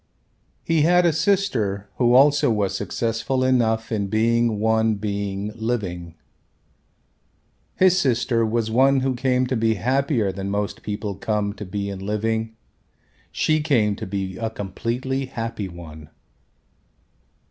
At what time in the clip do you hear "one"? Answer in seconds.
4.59-4.95, 8.71-9.01, 15.67-16.09